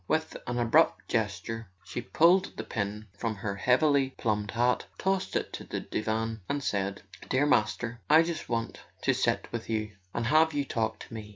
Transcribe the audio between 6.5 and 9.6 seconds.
said: "Dear Master, I just want to sit